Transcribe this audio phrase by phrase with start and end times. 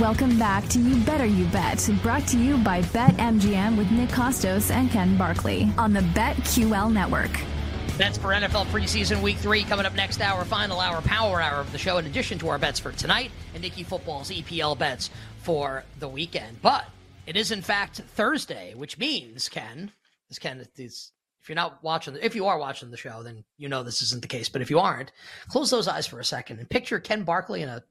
[0.00, 4.72] Welcome back to You Better You Bet, brought to you by BetMGM with Nick Kostos
[4.72, 7.30] and Ken Barkley on the BetQL network.
[7.96, 9.62] That's for NFL preseason week three.
[9.62, 12.58] Coming up next hour, final hour, power hour of the show, in addition to our
[12.58, 15.10] bets for tonight and Nicky Football's EPL bets
[15.42, 16.60] for the weekend.
[16.60, 16.86] But
[17.28, 19.92] it is, in fact, Thursday, which means, Ken,
[20.28, 23.68] this Ken, is, if you're not watching, if you are watching the show, then you
[23.68, 24.48] know this isn't the case.
[24.48, 25.12] But if you aren't,
[25.46, 27.84] close those eyes for a second and picture Ken Barkley in a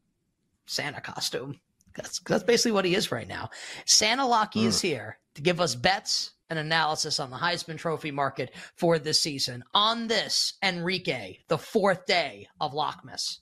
[0.65, 1.61] Santa costume.
[1.95, 3.49] That's that's basically what he is right now.
[3.85, 4.67] Santa Locky mm.
[4.67, 9.19] is here to give us bets and analysis on the Heisman Trophy market for this
[9.19, 9.63] season.
[9.73, 13.39] On this, Enrique, the fourth day of Lockmas.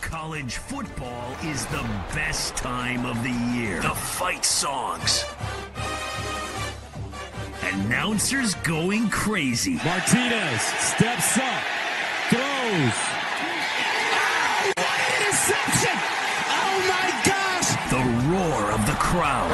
[0.00, 3.80] College football is the best time of the year.
[3.82, 5.24] The fight songs.
[7.62, 9.74] Announcers going crazy.
[9.74, 11.62] Martinez steps up,
[12.30, 13.19] throws.
[19.10, 19.50] Crowd.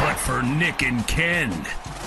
[0.00, 1.52] But for Nick and Ken,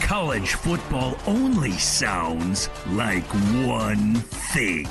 [0.02, 3.24] college football only sounds like
[3.68, 4.88] one thing.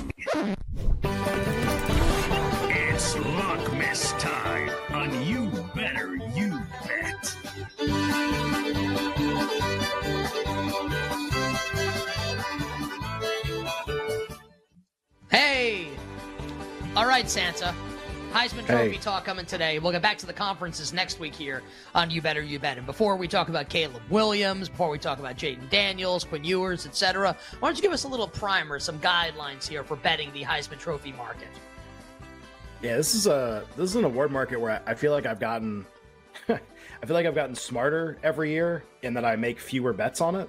[2.71, 7.37] It's Lockmas time on You Better You Bet.
[15.29, 15.89] Hey!
[16.95, 17.75] All right, Santa.
[18.33, 18.97] Heisman Trophy Hey.
[18.97, 19.79] talk coming today.
[19.79, 21.63] We'll get back to the conferences next week here
[21.95, 22.79] on You Better You Bet.
[22.79, 26.87] And before we talk about Caleb Williams, before we talk about Jayden Daniels, Quinn Ewers,
[26.87, 30.43] etc., why don't you give us a little primer, some guidelines here for betting the
[30.43, 31.49] Heisman Trophy market?
[32.81, 35.85] Yeah, this is a this is an award market where I feel like I've gotten
[36.49, 40.37] I feel like I've gotten smarter every year in that I make fewer bets on
[40.37, 40.49] it.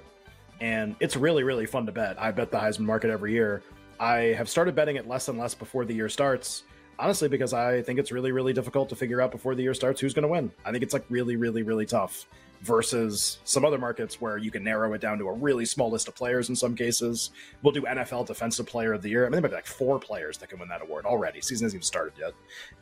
[0.60, 2.20] And it's really, really fun to bet.
[2.20, 3.62] I bet the Heisman market every year.
[4.00, 6.62] I have started betting it less and less before the year starts,
[6.98, 10.00] honestly, because I think it's really, really difficult to figure out before the year starts
[10.00, 10.50] who's going to win.
[10.64, 12.26] I think it's like really, really, really tough
[12.62, 16.08] versus some other markets where you can narrow it down to a really small list
[16.08, 17.30] of players in some cases.
[17.62, 19.24] We'll do NFL Defensive Player of the Year.
[19.24, 21.40] I mean, there might be like four players that can win that award already.
[21.42, 22.32] Season hasn't even started yet,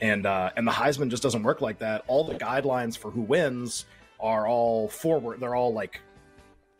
[0.00, 2.04] and uh, and the Heisman just doesn't work like that.
[2.06, 3.86] All the guidelines for who wins
[4.20, 5.40] are all forward.
[5.40, 6.00] They're all like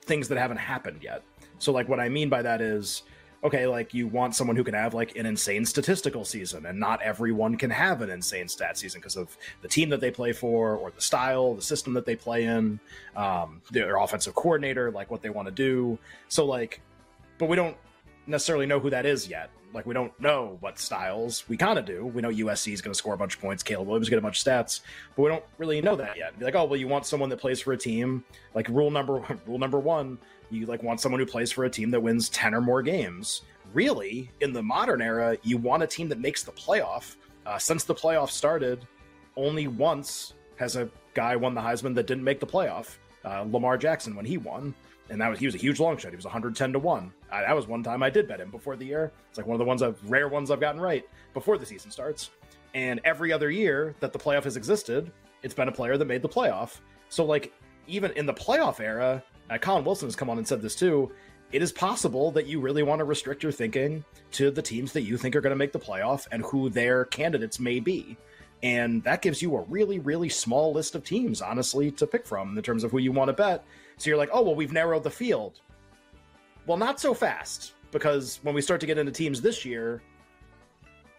[0.02, 1.22] things that haven't happened yet.
[1.58, 3.02] So like what I mean by that is
[3.44, 7.02] okay, like you want someone who can have like an insane statistical season, and not
[7.02, 10.76] everyone can have an insane stat season because of the team that they play for,
[10.76, 12.78] or the style, the system that they play in,
[13.16, 15.98] um, their offensive coordinator, like what they want to do.
[16.28, 16.80] So like,
[17.38, 17.76] but we don't
[18.26, 19.50] necessarily know who that is yet.
[19.72, 21.48] Like we don't know what styles.
[21.48, 22.06] We kind of do.
[22.06, 23.62] We know USC is going to score a bunch of points.
[23.62, 24.80] Caleb Williams get a bunch of stats,
[25.16, 26.38] but we don't really know that yet.
[26.38, 28.24] Be like, oh well, you want someone that plays for a team.
[28.54, 30.18] Like rule number rule number one,
[30.50, 33.42] you like want someone who plays for a team that wins ten or more games.
[33.72, 37.16] Really, in the modern era, you want a team that makes the playoff.
[37.46, 38.86] Uh, since the playoff started,
[39.36, 42.96] only once has a guy won the Heisman that didn't make the playoff.
[43.24, 44.74] Uh, Lamar Jackson when he won,
[45.10, 46.10] and that was he was a huge long shot.
[46.10, 47.12] He was 110 to one.
[47.30, 49.12] I, that was one time I did bet him before the year.
[49.28, 51.04] It's like one of the ones I've rare ones I've gotten right
[51.34, 52.30] before the season starts.
[52.74, 56.22] And every other year that the playoff has existed, it's been a player that made
[56.22, 56.78] the playoff.
[57.08, 57.52] So like
[57.86, 61.12] even in the playoff era, uh, Collin Wilson has come on and said this too.
[61.50, 65.02] It is possible that you really want to restrict your thinking to the teams that
[65.02, 68.16] you think are going to make the playoff and who their candidates may be.
[68.62, 72.56] And that gives you a really, really small list of teams, honestly, to pick from
[72.56, 73.64] in terms of who you want to bet.
[73.96, 75.60] So you're like, oh, well, we've narrowed the field.
[76.66, 80.02] Well, not so fast, because when we start to get into teams this year,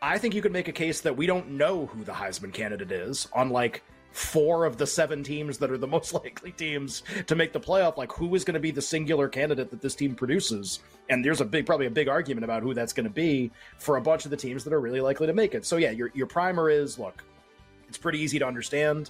[0.02, 2.92] I think you could make a case that we don't know who the Heisman candidate
[2.92, 7.36] is on like four of the seven teams that are the most likely teams to
[7.36, 7.98] make the playoff.
[7.98, 10.80] Like, who is going to be the singular candidate that this team produces?
[11.10, 13.98] And there's a big, probably a big argument about who that's going to be for
[13.98, 15.66] a bunch of the teams that are really likely to make it.
[15.66, 17.24] So, yeah, your, your primer is look,
[17.88, 19.10] it's pretty easy to understand.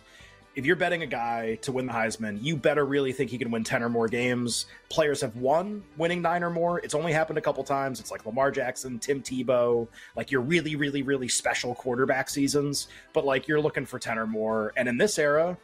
[0.56, 3.50] If you're betting a guy to win the Heisman, you better really think he can
[3.50, 4.68] win 10 or more games.
[4.90, 6.80] Players have won winning nine or more.
[6.80, 8.00] It's only happened a couple times.
[8.00, 12.88] It's like Lamar Jackson, Tim Tebow, like your really, really, really special quarterback seasons.
[13.14, 14.74] But like you're looking for 10 or more.
[14.78, 15.58] And in this era,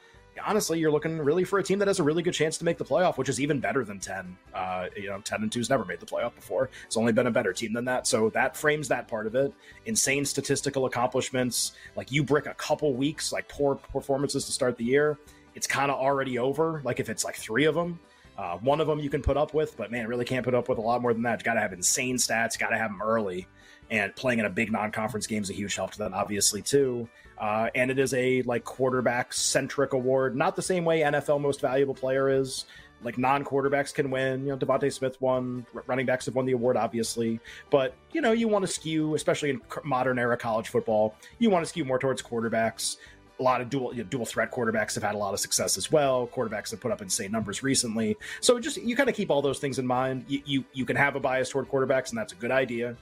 [0.46, 2.78] honestly, you're looking really for a team that has a really good chance to make
[2.78, 4.38] the playoff, which is even better than 10.
[4.54, 6.70] Uh, you know, 10 and 2's never made the playoff before.
[6.86, 8.08] It's only been a better team than that.
[8.08, 9.54] So that frames that part of it.
[9.86, 11.74] Insane statistical accomplishments.
[11.96, 15.18] Like you brick a couple weeks, like poor performances to start the year.
[15.56, 16.82] It's kind of already over.
[16.84, 18.00] Like if it's like three of them,
[18.38, 20.70] uh, one of them you can put up with, but man, really can't put up
[20.70, 21.40] with a lot more than that.
[21.40, 23.48] You got to have insane stats, got to have them early.
[23.92, 26.62] And playing in a big non conference game is a huge help to them, obviously,
[26.62, 27.10] too.
[27.40, 31.62] Uh, and it is a like quarterback centric award, not the same way NFL Most
[31.62, 32.66] Valuable Player is.
[33.02, 34.42] Like non quarterbacks can win.
[34.42, 35.66] You know, DeVonta Smith won.
[35.88, 37.40] Running backs have won the award, obviously.
[37.70, 41.64] But you know, you want to skew, especially in modern era college football, you want
[41.64, 42.98] to skew more towards quarterbacks.
[43.40, 45.78] A lot of dual you know, dual threat quarterbacks have had a lot of success
[45.78, 46.28] as well.
[46.28, 48.18] Quarterbacks have put up insane numbers recently.
[48.42, 50.26] So just you kind of keep all those things in mind.
[50.28, 52.98] You, you you can have a bias toward quarterbacks, and that's a good idea.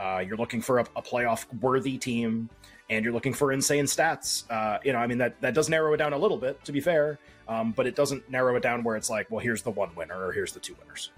[0.00, 2.48] Uh, you're looking for a, a playoff worthy team
[2.88, 4.50] and you're looking for insane stats.
[4.50, 6.72] Uh, you know, I mean that that does narrow it down a little bit, to
[6.72, 7.18] be fair,
[7.48, 10.26] um, but it doesn't narrow it down where it's like, well, here's the one winner
[10.26, 11.10] or here's the two winners.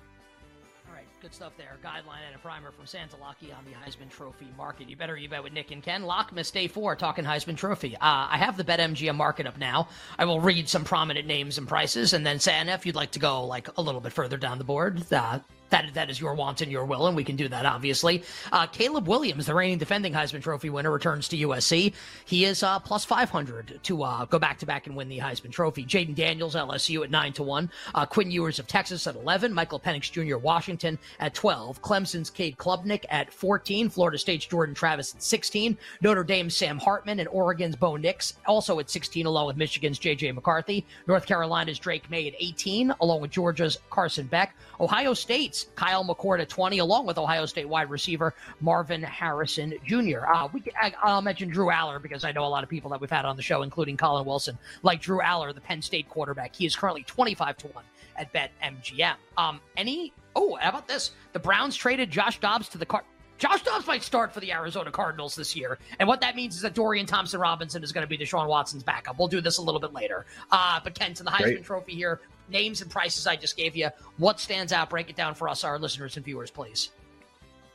[0.89, 1.79] All right, good stuff there.
[1.83, 4.89] Guideline and a primer from Santa Lucky on the Heisman Trophy market.
[4.89, 6.03] You better you bet with Nick and Ken.
[6.03, 7.95] Lockmas Day Four talking Heisman Trophy.
[7.97, 9.89] Uh, I have the BetMGM market up now.
[10.19, 13.21] I will read some prominent names and prices, and then Santa, if you'd like to
[13.21, 15.39] go like a little bit further down the board, uh,
[15.73, 18.23] that that is your want and your will, and we can do that obviously.
[18.53, 21.93] Uh, Caleb Williams, the reigning defending Heisman Trophy winner, returns to USC.
[22.25, 25.19] He is uh, plus five hundred to uh, go back to back and win the
[25.19, 25.85] Heisman Trophy.
[25.85, 27.71] Jayden Daniels, LSU at nine to one.
[27.95, 29.53] Uh, Quinn Ewers of Texas at eleven.
[29.53, 30.37] Michael Penix Jr.
[30.37, 31.83] Washington at twelve.
[31.83, 33.89] Clemson's Cade Klubnik at fourteen.
[33.89, 35.77] Florida State's Jordan Travis at sixteen.
[36.03, 40.33] Notre Dame's Sam Hartman and Oregon's Bo Nix also at sixteen, along with Michigan's J.J.
[40.33, 40.85] McCarthy.
[41.07, 44.55] North Carolina's Drake Maye at eighteen, along with Georgia's Carson Beck.
[44.81, 50.27] Ohio State's Kyle McCord at 20, along with Ohio State wide receiver Marvin Harrison Jr.
[50.27, 53.01] Uh, we, I, will mention Drew Allar because I know a lot of people that
[53.01, 56.55] we've had on the show, including Collin Wilson, like Drew Allar, the Penn State quarterback.
[56.55, 57.85] He is currently 25 to 1
[58.17, 59.15] at BetMGM.
[59.37, 61.13] Um, any, oh, how about this?
[61.33, 63.05] The Browns traded Josh Dobbs to the Car-
[63.43, 65.77] Josh Dobbs might start for the Arizona Cardinals this year.
[65.99, 68.85] And what that means is that Dorian Thompson Robinson is going to be Deshaun Watson's
[68.85, 69.19] backup.
[69.19, 70.27] We'll do this a little bit later.
[70.53, 71.65] Uh, but Ken, to the Heisman Great.
[71.65, 73.91] Trophy here, names and prices I just gave you.
[74.19, 74.91] What stands out?
[74.91, 76.91] Break it down for us, our listeners and viewers, please.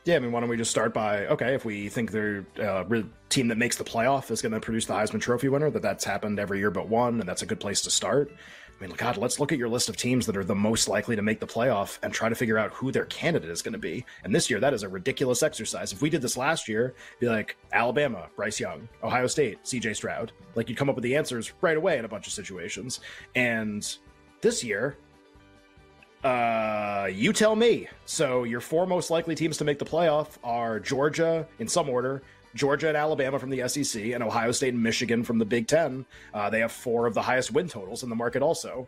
[0.04, 3.02] Yeah, I mean, why don't we just start by okay, if we think the uh,
[3.28, 6.04] team that makes the playoff is going to produce the Heisman Trophy winner, that that's
[6.04, 8.32] happened every year but one, and that's a good place to start.
[8.78, 11.16] I mean, God, let's look at your list of teams that are the most likely
[11.16, 13.78] to make the playoff and try to figure out who their candidate is going to
[13.78, 14.04] be.
[14.22, 15.92] And this year, that is a ridiculous exercise.
[15.92, 20.30] If we did this last year, be like Alabama, Bryce Young, Ohio State, CJ Stroud.
[20.54, 23.00] Like you'd come up with the answers right away in a bunch of situations.
[23.34, 23.98] And
[24.40, 24.96] this year,
[26.24, 27.88] uh, you tell me.
[28.06, 32.22] So your four most likely teams to make the playoff are Georgia, in some order,
[32.54, 36.04] Georgia and Alabama from the SEC, and Ohio State and Michigan from the Big Ten.
[36.34, 38.42] Uh, they have four of the highest win totals in the market.
[38.42, 38.86] Also,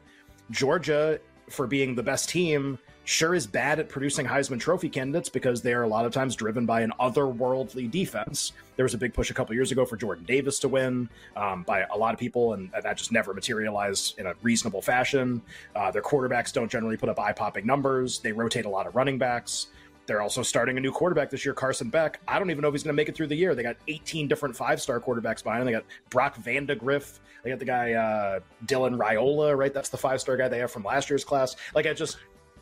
[0.51, 1.21] Georgia,
[1.51, 5.73] for being the best team, sure is bad at producing Heisman Trophy candidates because they
[5.73, 8.53] are a lot of times driven by an otherworldly defense.
[8.77, 11.65] There was a big push a couple years ago for Jordan Davis to win um,
[11.65, 15.43] by a lot of people, and that just never materialized in a reasonable fashion.
[15.75, 18.95] Uh, their quarterbacks don't generally put up eye popping numbers, they rotate a lot of
[18.95, 19.67] running backs.
[20.11, 22.19] They're also starting a new quarterback this year, Carson Beck.
[22.27, 23.55] I don't even know if he's going to make it through the year.
[23.55, 25.67] They got 18 different five star quarterbacks behind him.
[25.67, 27.21] They got Brock Vandagriff.
[27.45, 29.73] They got the guy uh, Dylan Raiola, right?
[29.73, 31.55] That's the five star guy they have from last year's class.
[31.77, 32.17] Like, I just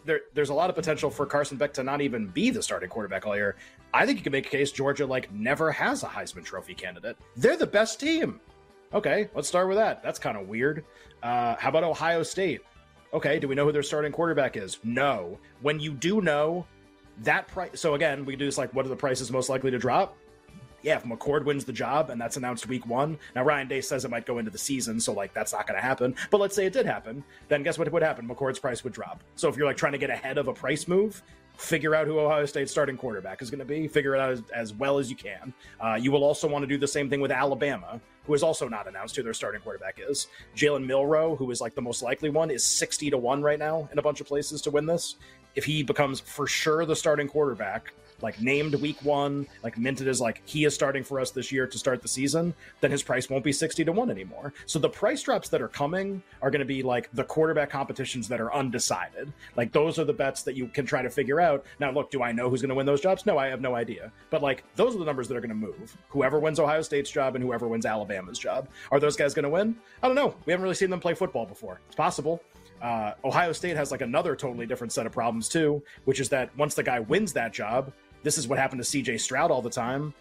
[0.04, 2.90] there, there's a lot of potential for Carson Beck to not even be the starting
[2.90, 3.56] quarterback all year.
[3.94, 7.16] I think you can make a case Georgia like never has a Heisman Trophy candidate.
[7.34, 8.42] They're the best team.
[8.92, 10.02] Okay, let's start with that.
[10.02, 10.84] That's kind of weird.
[11.22, 12.60] Uh, how about Ohio State?
[13.14, 14.80] Okay, do we know who their starting quarterback is?
[14.84, 15.38] No.
[15.62, 16.66] When you do know
[17.22, 19.78] that price, so again, we do this like, what are the prices most likely to
[19.78, 20.16] drop?
[20.82, 24.04] yeah, if McCord wins the job and that's announced week one, now Ryan Day says
[24.04, 26.14] it might go into the season, so like that's not going to happen.
[26.30, 28.28] But let's say it did happen, then guess what would happen?
[28.28, 29.22] McCord's price would drop.
[29.34, 31.22] So if you're like trying to get ahead of a price move,
[31.56, 34.42] figure out who Ohio State's starting quarterback is going to be, figure it out as,
[34.54, 35.52] as well as you can.
[35.80, 38.68] Uh, you will also want to do the same thing with Alabama, who is also
[38.68, 40.28] not announced who their starting quarterback is.
[40.54, 43.88] Jalen Milroe, who is like the most likely one, is 60 to 1 right now
[43.90, 45.16] in a bunch of places to win this.
[45.58, 50.20] If he becomes for sure the starting quarterback, like named week one, like minted as
[50.20, 53.28] like he is starting for us this year to start the season, then his price
[53.28, 54.54] won't be 60 to 1 anymore.
[54.66, 58.28] So the price drops that are coming are going to be like the quarterback competitions
[58.28, 59.32] that are undecided.
[59.56, 61.66] Like those are the bets that you can try to figure out.
[61.80, 63.26] Now, look, do I know who's going to win those jobs?
[63.26, 64.12] No, I have no idea.
[64.30, 65.96] But like those are the numbers that are going to move.
[66.08, 68.68] Whoever wins Ohio State's job and whoever wins Alabama's job.
[68.92, 69.74] Are those guys going to win?
[70.04, 70.36] I don't know.
[70.46, 71.80] We haven't really seen them play football before.
[71.88, 72.44] It's possible.
[72.80, 76.56] Uh, Ohio State has like another totally different set of problems too, which is that
[76.56, 77.92] once the guy wins that job,
[78.22, 80.14] this is what happened to CJ Stroud all the time.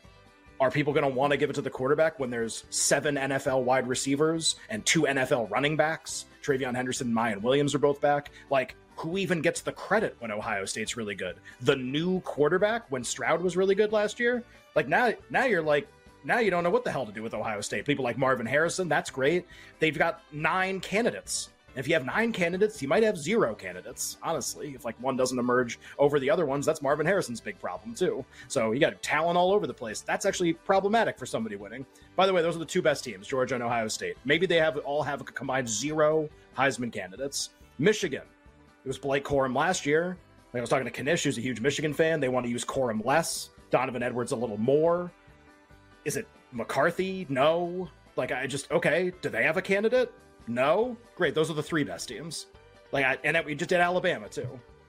[0.60, 3.64] Are people going to want to give it to the quarterback when there's seven NFL
[3.64, 6.26] wide receivers and two NFL running backs?
[6.42, 8.32] TreVeyon Henderson and Miyan Williams are both back.
[8.50, 11.36] Like, who even gets the credit when Ohio State's really good?
[11.62, 14.44] The new quarterback when Stroud was really good last year?
[14.76, 15.88] Like now now you're like
[16.24, 17.86] now you don't know what the hell to do with Ohio State.
[17.86, 19.46] People like Marvin Harrison, that's great.
[19.80, 24.18] They've got nine candidates if you have nine candidates, you might have zero candidates.
[24.24, 27.94] Honestly, if like one doesn't emerge over the other ones, that's Marvin Harrison's big problem
[27.94, 28.26] too.
[28.48, 30.02] So you got talent all over the place.
[30.02, 31.86] That's actually problematic for somebody winning.
[32.16, 34.18] By the way, those are the two best teams, Georgia and Ohio State.
[34.26, 37.52] Maybe they have all have a combined zero Heisman candidates.
[37.78, 38.24] Michigan,
[38.84, 40.18] it was Blake Corum last year.
[40.54, 42.20] Like I was talking to Knish, who's a huge Michigan fan.
[42.20, 45.12] They want to use Corum less, Donovan Edwards a little more.
[46.06, 47.28] Is it McCarthy?
[47.30, 47.90] No.
[48.16, 49.12] Like I just okay.
[49.22, 50.12] Do they have a candidate?
[50.48, 51.36] No, great.
[51.36, 52.48] Those are the three best teams.
[52.92, 54.48] Like, I, and we just did Alabama too.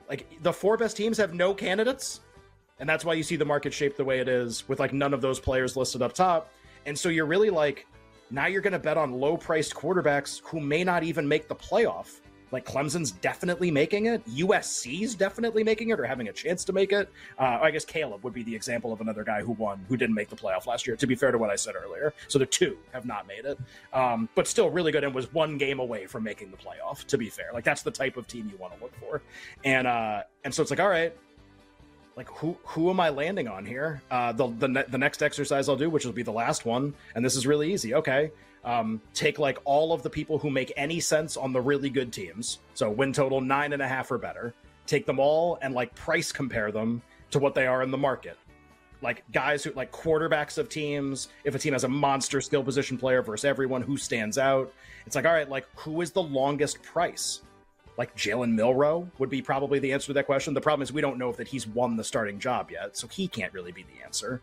[0.09, 2.21] Like the four best teams have no candidates,
[2.79, 5.13] and that's why you see the market shaped the way it is, with like none
[5.13, 6.51] of those players listed up top.
[6.87, 7.87] And so you're really like,
[8.31, 11.55] now you're going to bet on low priced quarterbacks who may not even make the
[11.55, 14.25] playoff like Clemson's definitely making it.
[14.27, 17.09] USC's definitely making it or having a chance to make it.
[17.39, 20.15] Uh, I guess Caleb would be the example of another guy who won, who didn't
[20.15, 22.15] make the playoff last year, to be fair to what I said earlier.
[22.29, 23.59] So the two have not made it,
[23.93, 27.19] um, but still really good and was one game away from making the playoff, to
[27.19, 27.51] be fair.
[27.53, 29.23] Like that's the type of team you want to look for.
[29.65, 31.15] And, uh, and so it's like, all right,
[32.19, 34.03] like who who am I landing on here?
[34.11, 36.93] Uh, the the, ne- the next exercise I'll do, which will be the last one,
[37.15, 37.95] and this is really easy.
[37.95, 38.33] Okay,
[38.65, 42.13] um, take like all of the people who make any sense on the really good
[42.13, 42.59] teams.
[42.75, 44.55] So win total nine and a half or better.
[44.87, 48.39] Take them all and like price compare them to what they are in the market.
[49.01, 51.29] Like guys who like quarterbacks of teams.
[51.45, 54.73] If a team has a monster skill position player versus everyone, who stands out?
[55.07, 57.43] It's like, all right, like who is the longest price?
[57.97, 60.55] Like Jalen Milroe would be probably the answer to that question.
[60.55, 63.09] The problem is we don't know if that he's won the starting job yet, so
[63.09, 64.41] he can't really be the answer.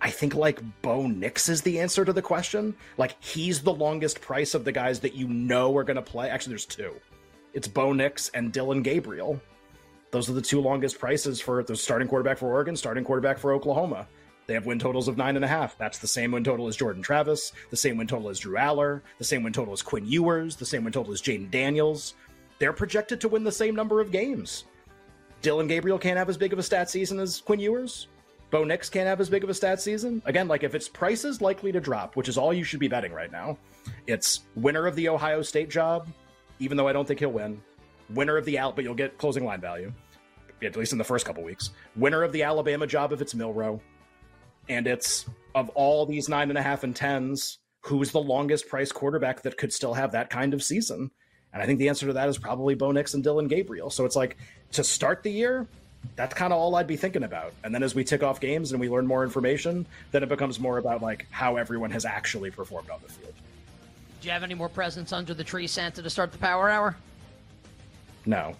[0.00, 2.74] I think like Bo Nix is the answer to the question.
[2.98, 6.28] Like he's the longest price of the guys that you know are going to play.
[6.28, 6.94] Actually, there's two.
[7.54, 9.40] It's Bo Nix and Dillon Gabriel.
[10.10, 13.52] Those are the two longest prices for the starting quarterback for Oregon, starting quarterback for
[13.52, 14.06] Oklahoma.
[14.46, 15.76] They have win totals of nine and a half.
[15.76, 19.02] That's the same win total as Jordan Travis, the same win total as Drew Allar,
[19.18, 22.14] the same win total as Quinn Ewers, the same win total as Jayden Daniels.
[22.58, 24.64] They're projected to win the same number of games.
[25.42, 28.08] Dillon Gabriel can't have as big of a stat season as Quinn Ewers.
[28.50, 30.22] Bo Nix can't have as big of a stat season.
[30.24, 33.12] Again, like if its prices likely to drop, which is all you should be betting
[33.12, 33.58] right now,
[34.06, 36.08] it's winner of the Ohio State job,
[36.58, 37.60] even though I don't think he'll win.
[38.10, 39.92] Winner of the out, but you'll get closing line value,
[40.62, 41.70] at least in the first couple weeks.
[41.96, 43.80] Winner of the Alabama job if it's Milroe,
[44.68, 48.92] and it's of all these nine and a half and tens, who's the longest price
[48.92, 51.10] quarterback that could still have that kind of season?
[51.52, 53.90] And I think the answer to that is probably Bo Nix and Dillon Gabriel.
[53.90, 54.36] So it's like
[54.72, 55.66] to start the year,
[56.14, 57.52] that's kind of all I'd be thinking about.
[57.64, 60.60] And then as we tick off games and we learn more information, then it becomes
[60.60, 63.34] more about like how everyone has actually performed on the field.
[64.20, 66.96] Do you have any more presents under the tree, Santa, to start the power hour?
[68.24, 68.54] No.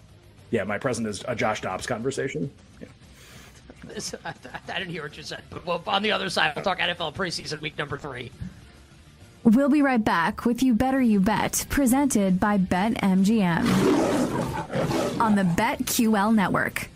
[0.51, 2.49] Yeah, my present is a Josh Dobbs conversation.
[2.81, 2.87] Yeah.
[3.85, 4.33] This, I,
[4.69, 7.15] I, didn't hear what you said, but well, on the other side, we'll talk NFL
[7.15, 8.31] preseason week number three.
[9.43, 13.65] We'll be right back with You Better You Bet, presented by BetMGM
[15.21, 16.89] on the BetQL network.